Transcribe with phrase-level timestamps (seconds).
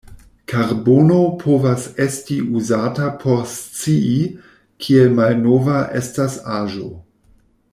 [0.51, 4.17] Karbono povas esti uzata por scii,
[4.87, 6.89] kiel malnova estas aĵo.